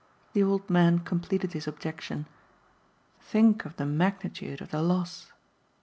[0.33, 2.25] the old man completed his objection.
[3.21, 5.31] "Think of the magnitude of the loss."